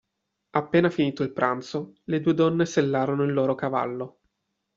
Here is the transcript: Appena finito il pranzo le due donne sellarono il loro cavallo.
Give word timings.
Appena 0.55 0.89
finito 0.89 1.21
il 1.21 1.31
pranzo 1.31 1.97
le 2.05 2.21
due 2.21 2.33
donne 2.33 2.65
sellarono 2.65 3.21
il 3.23 3.33
loro 3.33 3.53
cavallo. 3.53 4.19